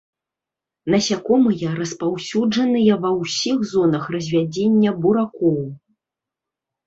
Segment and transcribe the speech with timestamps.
[0.93, 5.61] Насякомыя распаўсюджаныя ва ўсіх зонах развядзення буракоў.